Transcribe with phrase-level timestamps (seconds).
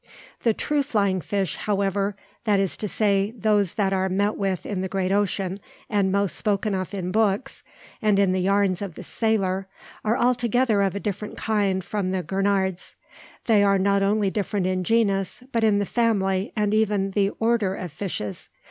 [0.41, 2.15] The true flying fish, however,
[2.45, 5.59] that is to say, those that are met with in the great ocean,
[5.91, 7.61] and most spoken of in books,
[8.01, 9.67] and in the "yarns" of the sailor,
[10.03, 12.95] are altogether of a different kind from the gurnards.
[13.45, 17.75] They are not only different in genus, but in the family and even the order
[17.75, 18.49] of fishes.